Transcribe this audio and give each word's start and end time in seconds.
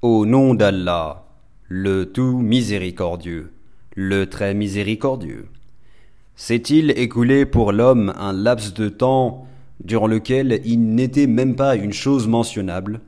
Au 0.00 0.26
nom 0.26 0.54
d'Allah, 0.54 1.24
le 1.66 2.04
tout 2.12 2.38
miséricordieux, 2.38 3.50
le 3.96 4.26
très 4.26 4.54
miséricordieux. 4.54 5.48
S'est-il 6.36 6.92
écoulé 6.92 7.44
pour 7.44 7.72
l'homme 7.72 8.14
un 8.16 8.32
laps 8.32 8.74
de 8.74 8.88
temps 8.90 9.48
durant 9.82 10.06
lequel 10.06 10.60
il 10.64 10.94
n'était 10.94 11.26
même 11.26 11.56
pas 11.56 11.74
une 11.74 11.92
chose 11.92 12.28
mentionnable? 12.28 13.00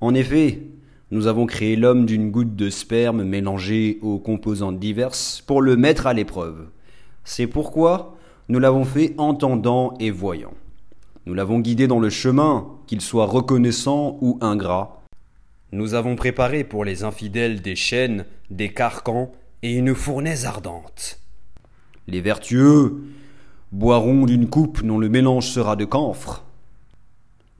En 0.00 0.14
effet, 0.14 0.62
nous 1.10 1.26
avons 1.26 1.44
créé 1.44 1.76
l'homme 1.76 2.06
d'une 2.06 2.30
goutte 2.30 2.56
de 2.56 2.70
sperme 2.70 3.22
mélangée 3.22 3.98
aux 4.00 4.18
composantes 4.18 4.78
diverses 4.78 5.42
pour 5.46 5.60
le 5.60 5.76
mettre 5.76 6.06
à 6.06 6.14
l'épreuve. 6.14 6.68
C'est 7.24 7.46
pourquoi 7.46 8.16
nous 8.48 8.60
l'avons 8.60 8.86
fait 8.86 9.14
entendant 9.18 9.92
et 10.00 10.10
voyant. 10.10 10.54
Nous 11.26 11.34
l'avons 11.34 11.60
guidé 11.60 11.86
dans 11.86 12.00
le 12.00 12.08
chemin, 12.08 12.66
qu'il 12.86 13.02
soit 13.02 13.26
reconnaissant 13.26 14.16
ou 14.22 14.38
ingrat. 14.40 15.03
Nous 15.74 15.94
avons 15.94 16.14
préparé 16.14 16.62
pour 16.62 16.84
les 16.84 17.02
infidèles 17.02 17.60
des 17.60 17.74
chaînes, 17.74 18.26
des 18.48 18.72
carcans 18.72 19.32
et 19.64 19.72
une 19.72 19.92
fournaise 19.92 20.44
ardente. 20.44 21.18
Les 22.06 22.20
vertueux 22.20 23.02
boiront 23.72 24.24
d'une 24.24 24.48
coupe 24.48 24.86
dont 24.86 24.98
le 24.98 25.08
mélange 25.08 25.48
sera 25.48 25.74
de 25.74 25.84
camphre, 25.84 26.44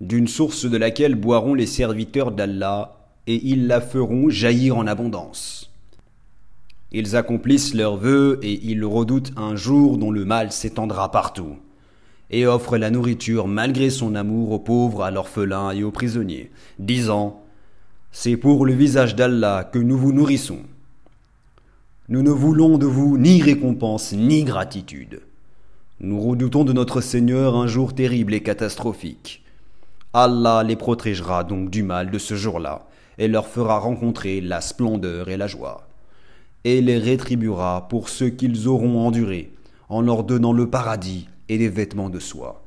d'une 0.00 0.28
source 0.28 0.64
de 0.64 0.77
laquelle 0.77 1.16
boiront 1.16 1.55
les 1.55 1.66
serviteurs 1.66 2.30
d'Allah, 2.30 3.00
et 3.27 3.41
ils 3.42 3.66
la 3.66 3.80
feront 3.80 4.28
jaillir 4.28 4.77
en 4.77 4.86
abondance. 4.86 5.72
Ils 6.92 7.16
accomplissent 7.16 7.74
leurs 7.74 7.96
vœux 7.96 8.38
et 8.44 8.60
ils 8.64 8.84
redoutent 8.84 9.33
un 9.36 9.56
jour 9.56 9.98
dont 9.98 10.12
le 10.12 10.24
mal 10.24 10.52
s'étendra 10.52 11.10
partout, 11.10 11.56
et 12.30 12.46
offrent 12.46 12.78
la 12.78 12.91
nourriture 12.91 13.48
malgré 13.48 13.91
son 13.91 14.14
amour 14.14 14.52
aux 14.52 14.60
pauvres, 14.60 15.02
à 15.02 15.10
l'orphelin 15.10 15.72
et 15.72 15.83
aux 15.83 15.91
prisonniers, 15.91 16.52
disant 16.78 17.44
C'est 18.16 18.36
pour 18.36 18.64
le 18.64 18.73
visage 18.73 19.16
d'Allah 19.16 19.68
que 19.70 19.80
nous 19.80 19.98
vous 19.98 20.12
nourrissons. 20.12 20.60
Nous 22.08 22.22
ne 22.22 22.30
voulons 22.30 22.78
de 22.78 22.86
vous 22.86 23.19
ni 23.19 23.42
récompense 23.42 24.12
ni 24.12 24.44
gratitude. 24.44 25.20
Nous 25.98 26.20
redoutons 26.20 26.64
de 26.64 26.72
notre 26.72 27.00
Seigneur 27.00 27.56
un 27.56 27.66
jour 27.66 27.92
terrible 27.92 28.33
et 28.33 28.41
catastrophique. 28.41 29.42
Allah 30.12 30.62
les 30.62 30.77
protégera 30.77 31.42
donc 31.42 31.70
du 31.70 31.83
mal 31.83 32.12
de 32.12 32.19
ce 32.19 32.36
jour-là, 32.36 32.86
et 33.19 33.27
leur 33.27 33.48
fera 33.48 33.80
rencontrer 33.80 34.41
la 34.41 34.61
splendeur 34.61 35.28
et 35.28 35.36
la 35.36 35.48
joie, 35.48 35.89
et 36.62 36.80
les 36.80 36.98
rétribuera 36.98 37.89
pour 37.89 38.08
ce 38.08 38.24
qu'ils 38.24 38.69
auront 38.69 39.05
enduré, 39.05 39.52
en 39.89 40.00
leur 40.00 40.22
donnant 40.22 40.52
le 40.52 40.70
paradis 40.70 41.28
et 41.48 41.58
des 41.58 41.69
vêtements 41.69 42.11
de 42.11 42.20
soie. 42.20 42.62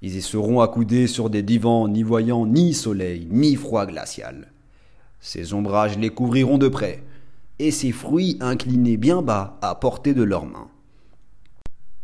Ils 0.00 0.14
y 0.14 0.22
seront 0.22 0.60
accoudés 0.60 1.08
sur 1.08 1.28
des 1.28 1.42
divans 1.42 1.88
n'y 1.88 2.04
voyant 2.04 2.46
ni 2.46 2.72
soleil 2.72 3.26
ni 3.32 3.56
froid 3.56 3.84
glacial. 3.84 4.46
Ces 5.20 5.52
ombrages 5.54 5.98
les 5.98 6.10
couvriront 6.10 6.58
de 6.58 6.68
près, 6.68 7.04
et 7.58 7.70
ses 7.70 7.92
fruits 7.92 8.38
inclinés 8.40 8.96
bien 8.96 9.20
bas 9.20 9.58
à 9.60 9.74
portée 9.74 10.14
de 10.14 10.22
leurs 10.22 10.46
mains. 10.46 10.70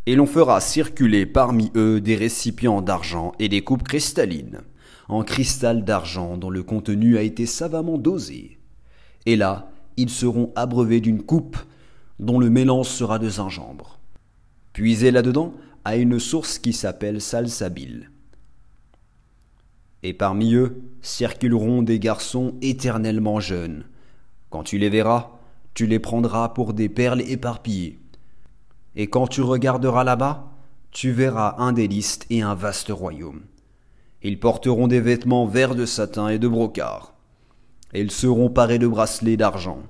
Et 0.05 0.15
l'on 0.15 0.27
fera 0.27 0.61
circuler 0.61 1.27
parmi 1.27 1.73
eux 1.75 2.01
des 2.01 2.15
récipients 2.15 2.83
d'argent 2.83 3.33
et 3.39 3.49
des 3.49 3.65
coupes 3.65 3.83
cristallines, 3.83 4.61
en 5.09 5.23
cristal 5.23 5.85
d'argent 5.85 6.37
dont 6.37 6.51
le 6.51 6.63
contenu 6.63 7.17
a 7.17 7.23
été 7.23 7.47
savamment 7.47 7.99
dosé. 7.99 8.59
Et 9.25 9.37
là, 9.37 9.71
ils 9.97 10.11
seront 10.11 10.53
abreuvés 10.55 11.01
d'une 11.01 11.23
coupe 11.23 11.57
dont 12.19 12.39
le 12.39 12.51
mélange 12.51 12.89
sera 12.89 13.19
de 13.19 13.29
gingembre. 13.29 13.99
Puisés 14.73 15.11
là-dedans 15.11 15.55
à 15.85 15.97
une 15.97 16.19
source 16.19 16.59
qui 16.59 16.73
s'appelle 16.73 17.21
Salsabil. 17.21 18.11
Et 20.07 20.13
parmi 20.13 20.55
eux 20.55 20.85
circuleront 21.03 21.83
des 21.83 21.99
garçons 21.99 22.55
éternellement 22.63 23.41
jeunes. 23.41 23.87
Quand 24.51 24.63
tu 24.63 24.79
les 24.79 24.89
verras, 24.89 25.31
tu 25.75 25.89
les 25.89 25.99
prendras 25.99 26.51
pour 26.51 26.75
des 26.75 26.89
perles 26.89 27.23
éparpillées. 27.23 27.99
Et 28.95 29.09
quand 29.09 29.27
tu 29.27 29.43
regarderas 29.43 30.05
là-bas, 30.05 30.45
tu 30.93 31.11
verras 31.11 31.57
un 31.59 31.73
délice 31.73 32.21
et 32.31 32.43
un 32.43 32.55
vaste 32.55 32.91
royaume. 32.91 33.41
Ils 34.23 34.39
porteront 34.39 34.87
des 34.87 35.01
vêtements 35.01 35.45
verts 35.45 35.75
de 35.75 35.87
satin 35.87 36.29
et 36.29 36.39
de 36.39 36.47
brocart. 36.47 37.13
Ils 37.93 38.13
seront 38.13 38.49
parés 38.49 38.79
de 38.79 38.87
bracelets 38.87 39.37
d'argent. 39.37 39.83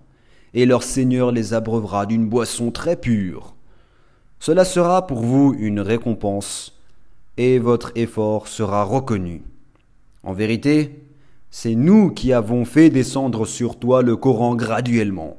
Et 0.55 0.65
leur 0.65 0.83
Seigneur 0.83 1.31
les 1.31 1.53
abreuvera 1.53 2.07
d'une 2.07 2.27
boisson 2.27 2.71
très 2.71 2.97
pure. 2.97 3.55
Cela 4.41 4.65
sera 4.65 5.07
pour 5.07 5.21
vous 5.21 5.55
une 5.59 5.81
récompense, 5.81 6.81
et 7.37 7.59
votre 7.59 7.93
effort 7.97 8.49
sera 8.49 8.83
reconnu. 8.83 9.43
En 10.27 10.33
vérité, 10.33 11.05
c'est 11.51 11.77
nous 11.77 12.11
qui 12.11 12.33
avons 12.33 12.65
fait 12.65 12.91
descendre 12.91 13.47
sur 13.47 13.79
toi 13.79 14.03
le 14.03 14.17
Coran 14.17 14.57
graduellement 14.57 15.37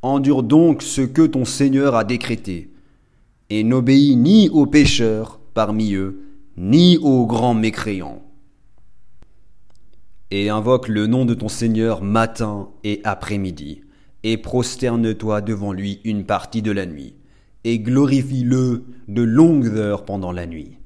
Endure 0.00 0.42
donc 0.42 0.82
ce 0.82 1.02
que 1.02 1.26
ton 1.26 1.44
Seigneur 1.44 1.94
a 1.94 2.04
décrété, 2.04 2.70
et 3.50 3.64
n'obéis 3.64 4.16
ni 4.16 4.48
aux 4.48 4.64
pécheurs 4.64 5.40
parmi 5.52 5.92
eux, 5.92 6.22
ni 6.56 6.96
aux 6.96 7.26
grands 7.26 7.52
mécréants. 7.52 8.22
Et 10.30 10.48
invoque 10.48 10.88
le 10.88 11.06
nom 11.06 11.26
de 11.26 11.34
ton 11.34 11.48
Seigneur 11.48 12.02
matin 12.02 12.70
et 12.84 13.02
après-midi, 13.04 13.82
et 14.22 14.38
prosterne-toi 14.38 15.42
devant 15.42 15.74
lui 15.74 16.00
une 16.04 16.24
partie 16.24 16.62
de 16.62 16.72
la 16.72 16.86
nuit, 16.86 17.14
et 17.64 17.78
glorifie-le 17.78 18.84
de 19.08 19.22
longues 19.22 19.76
heures 19.76 20.06
pendant 20.06 20.32
la 20.32 20.46
nuit. 20.46 20.78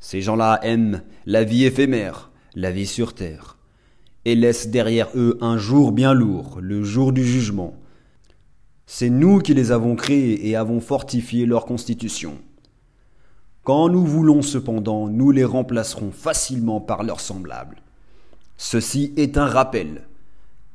Ces 0.00 0.22
gens-là 0.22 0.58
aiment 0.62 1.02
la 1.26 1.44
vie 1.44 1.64
éphémère, 1.64 2.31
la 2.54 2.70
vie 2.70 2.86
sur 2.86 3.14
terre, 3.14 3.56
et 4.24 4.34
laissent 4.34 4.68
derrière 4.68 5.08
eux 5.14 5.38
un 5.40 5.58
jour 5.58 5.92
bien 5.92 6.14
lourd, 6.14 6.58
le 6.60 6.82
jour 6.82 7.12
du 7.12 7.24
jugement, 7.24 7.76
c'est 8.86 9.10
nous 9.10 9.38
qui 9.38 9.54
les 9.54 9.72
avons 9.72 9.96
créés 9.96 10.48
et 10.48 10.54
avons 10.54 10.80
fortifié 10.80 11.46
leur 11.46 11.64
constitution. 11.64 12.38
Quand 13.62 13.88
nous 13.88 14.04
voulons 14.04 14.42
cependant, 14.42 15.08
nous 15.08 15.30
les 15.30 15.44
remplacerons 15.44 16.10
facilement 16.10 16.80
par 16.80 17.02
leurs 17.02 17.20
semblables. 17.20 17.80
Ceci 18.56 19.14
est 19.16 19.38
un 19.38 19.46
rappel. 19.46 20.02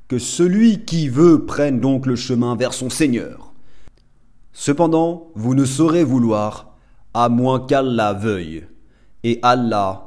Que 0.07 0.19
celui 0.19 0.85
qui 0.85 1.09
veut 1.09 1.45
prenne 1.45 1.79
donc 1.79 2.05
le 2.05 2.15
chemin 2.15 2.55
vers 2.55 2.73
son 2.73 2.89
Seigneur. 2.89 3.53
Cependant, 4.53 5.27
vous 5.35 5.53
ne 5.53 5.65
saurez 5.65 6.03
vouloir, 6.03 6.75
à 7.13 7.29
moins 7.29 7.59
qu'Allah 7.59 8.13
veuille. 8.13 8.65
Et 9.23 9.39
Allah 9.43 10.06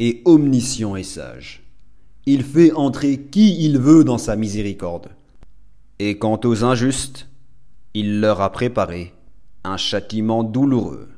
est 0.00 0.22
omniscient 0.24 0.96
et 0.96 1.04
sage. 1.04 1.62
Il 2.26 2.42
fait 2.42 2.72
entrer 2.72 3.20
qui 3.20 3.64
il 3.64 3.78
veut 3.78 4.02
dans 4.02 4.18
sa 4.18 4.34
miséricorde. 4.34 5.10
Et 5.98 6.18
quant 6.18 6.40
aux 6.42 6.64
injustes, 6.64 7.28
il 7.94 8.20
leur 8.20 8.40
a 8.40 8.50
préparé 8.50 9.12
un 9.62 9.76
châtiment 9.76 10.42
douloureux. 10.42 11.08